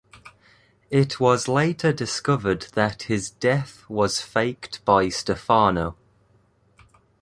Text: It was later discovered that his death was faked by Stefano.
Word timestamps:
It 0.89 1.19
was 1.19 1.47
later 1.47 1.93
discovered 1.93 2.69
that 2.73 3.03
his 3.03 3.29
death 3.29 3.87
was 3.87 4.19
faked 4.19 4.83
by 4.83 5.09
Stefano. 5.09 5.95